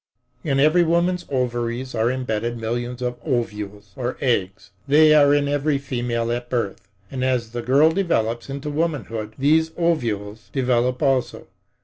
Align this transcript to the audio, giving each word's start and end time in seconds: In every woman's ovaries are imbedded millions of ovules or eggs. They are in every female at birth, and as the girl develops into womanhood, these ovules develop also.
In 0.43 0.59
every 0.59 0.81
woman's 0.83 1.25
ovaries 1.29 1.93
are 1.93 2.09
imbedded 2.09 2.57
millions 2.57 3.03
of 3.03 3.19
ovules 3.23 3.91
or 3.95 4.17
eggs. 4.19 4.71
They 4.87 5.13
are 5.13 5.31
in 5.31 5.47
every 5.47 5.77
female 5.77 6.31
at 6.31 6.49
birth, 6.49 6.87
and 7.11 7.23
as 7.23 7.51
the 7.51 7.61
girl 7.61 7.91
develops 7.91 8.49
into 8.49 8.71
womanhood, 8.71 9.35
these 9.37 9.69
ovules 9.77 10.49
develop 10.53 11.03
also. 11.03 11.45